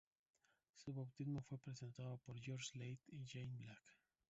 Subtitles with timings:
[0.73, 3.83] Su bautismo fue presenciado por George Leith y Janet Black.